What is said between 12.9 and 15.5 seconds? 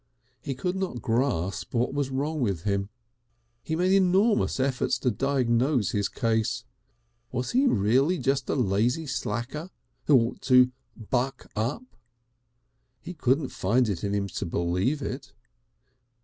He couldn't find it in him to believe it.